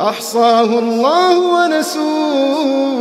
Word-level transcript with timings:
أحصاه 0.00 0.78
الله 0.78 1.38
ونسوه. 1.38 2.92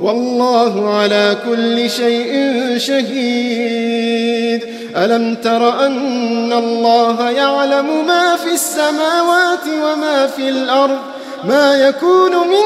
والله 0.00 0.94
على 0.94 1.36
كل 1.48 1.90
شيء 1.90 2.52
شهيد. 2.78 4.62
ألم 4.96 5.34
تر 5.34 5.86
أن 5.86 6.52
الله 6.52 7.30
يعلم 7.30 8.06
ما 8.06 8.36
في 8.36 8.54
السماوات 8.54 9.66
وما 9.84 10.26
في 10.26 10.48
الأرض؟ 10.48 10.98
ما 11.44 11.74
يكون 11.88 12.32
من 12.36 12.64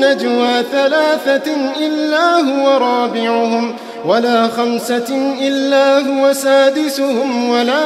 نجوى 0.00 0.62
ثلاثة 0.72 1.54
إلا 1.80 2.34
هو 2.34 2.76
رابعهم. 2.76 3.74
ولا 4.06 4.48
خمسة 4.48 5.36
إلا 5.40 5.98
هو 5.98 6.32
سادسهم 6.32 7.48
ولا 7.48 7.84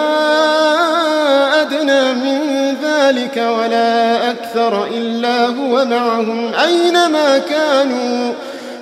أدنى 1.62 2.12
من 2.12 2.41
ذلك 2.83 3.37
ولا 3.37 4.31
أكثر 4.31 4.87
إلا 4.87 5.47
هو 5.47 5.84
معهم 5.84 6.55
أينما 6.55 7.39
كانوا. 7.39 8.33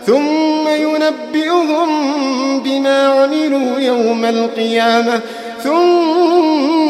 ثم 0.07 0.69
ينبئهم 0.69 1.91
بما 2.61 3.07
عملوا 3.07 3.79
يوم 3.79 4.25
القيامة. 4.25 5.21
ثم 5.65 6.46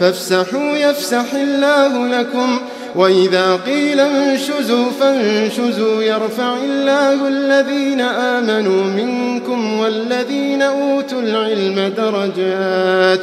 فافسحوا 0.00 0.76
يفسح 0.76 1.34
الله 1.34 2.20
لكم 2.20 2.58
وإذا 2.94 3.56
قيل 3.56 4.00
انشزوا 4.00 4.90
فانشزوا 5.00 6.02
يرفع 6.02 6.54
الله 6.56 7.28
الذين 7.28 8.00
آمنوا 8.00 8.84
منكم 8.84 9.80
والذين 9.80 10.62
أوتوا 10.62 11.20
العلم 11.20 11.92
درجات 11.96 13.20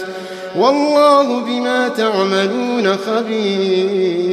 والله 0.55 1.39
بما 1.39 1.87
تعملون 1.87 2.95
خبير 2.97 4.27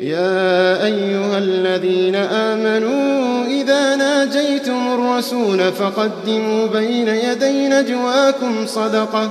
يا 0.00 0.84
أيها 0.84 1.38
الذين 1.38 2.16
آمنوا 2.16 3.46
إذا 3.46 3.96
ناجيتم 3.96 4.94
الرسول 4.94 5.72
فقدموا 5.72 6.66
بين 6.66 7.08
يدي 7.08 7.68
نجواكم 7.68 8.66
صدقة 8.66 9.30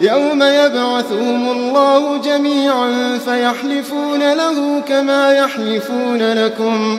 يوم 0.00 0.42
يبعثهم 0.42 1.50
الله 1.50 2.16
جميعا 2.16 3.18
فيحلفون 3.24 4.32
له 4.32 4.80
كما 4.88 5.32
يحلفون 5.32 6.32
لكم 6.32 6.98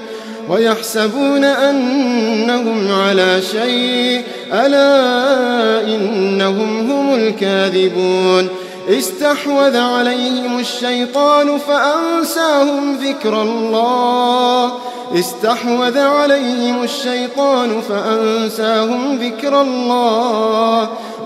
ويحسبون 0.49 1.43
أنهم 1.43 2.91
على 2.91 3.41
شيء. 3.41 4.23
ألا 4.53 5.95
إنهم 5.95 6.91
هم 6.91 7.15
الكاذبون. 7.15 8.47
استحوذ 8.89 9.77
عليهم 9.77 10.59
الشيطان 10.59 11.57
فأنساهم 11.57 12.95
ذكر 12.95 13.41
الله. 13.41 14.71
استحوذ 15.15 15.99
عليهم 15.99 16.83
الشيطان 16.83 17.81
فأنساهم 17.81 19.19
ذكر 19.21 19.61
الله. 19.61 20.89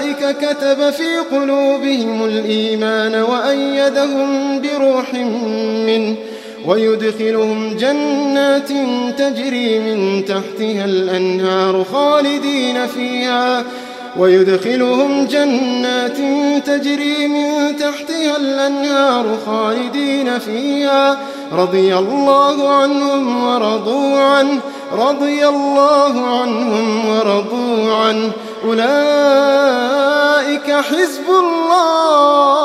أولئك 0.00 0.36
كتب 0.36 0.90
في 0.90 1.18
قلوبهم 1.18 2.24
الإيمان 2.24 3.14
وأيدهم 3.14 4.60
بروح 4.60 5.14
منه 5.86 6.16
ويدخلهم 6.66 7.76
جنات 7.76 8.68
تجري 9.18 9.78
من 9.78 10.24
تحتها 10.24 10.84
الأنهار 10.84 11.84
خالدين 11.92 12.86
فيها 12.86 13.64
ويدخلهم 14.16 15.26
جنات 15.26 16.16
تجري 16.66 17.28
من 17.28 17.76
تحتها 17.76 18.36
الأنهار 18.36 19.38
خالدين 19.46 20.38
فيها 20.38 21.18
رضي 21.52 21.96
الله 21.96 22.68
عنهم 22.68 23.44
ورضوا 23.44 24.18
عنه 24.20 24.60
رضي 24.92 25.48
الله 25.48 26.40
عنهم 26.40 27.08
ورضوا 27.08 27.94
عنه. 27.94 28.32
أولئك 28.64 30.00
حزب 30.70 31.28
الله. 31.28 32.60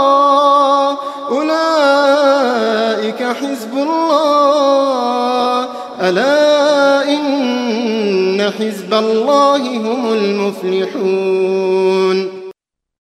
أولئك 1.32 3.24
حزب 3.24 3.74
الله. 3.74 5.66
ألا 6.02 7.10
إن 7.10 8.52
حزب 8.60 8.94
الله 8.94 9.58
هم 9.58 10.14
المفلحون. 10.14 11.56